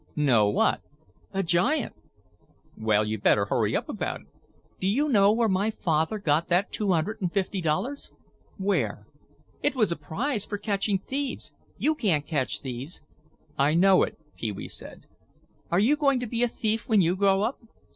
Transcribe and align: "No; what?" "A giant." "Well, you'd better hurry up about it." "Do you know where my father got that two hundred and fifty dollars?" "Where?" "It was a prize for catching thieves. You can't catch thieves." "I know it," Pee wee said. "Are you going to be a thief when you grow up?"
"No; 0.15 0.49
what?" 0.49 0.81
"A 1.31 1.43
giant." 1.43 1.93
"Well, 2.75 3.05
you'd 3.05 3.21
better 3.21 3.45
hurry 3.45 3.75
up 3.75 3.87
about 3.87 4.21
it." 4.21 4.27
"Do 4.79 4.87
you 4.87 5.07
know 5.07 5.31
where 5.31 5.47
my 5.47 5.69
father 5.69 6.17
got 6.17 6.47
that 6.47 6.71
two 6.71 6.91
hundred 6.91 7.21
and 7.21 7.31
fifty 7.31 7.61
dollars?" 7.61 8.11
"Where?" 8.57 9.05
"It 9.61 9.75
was 9.75 9.91
a 9.91 9.95
prize 9.95 10.43
for 10.43 10.57
catching 10.57 10.97
thieves. 10.97 11.53
You 11.77 11.93
can't 11.93 12.25
catch 12.25 12.61
thieves." 12.61 13.03
"I 13.59 13.75
know 13.75 14.01
it," 14.01 14.17
Pee 14.37 14.51
wee 14.51 14.69
said. 14.69 15.05
"Are 15.69 15.77
you 15.77 15.95
going 15.95 16.19
to 16.21 16.25
be 16.25 16.41
a 16.41 16.47
thief 16.47 16.89
when 16.89 17.01
you 17.01 17.15
grow 17.15 17.43
up?" 17.43 17.59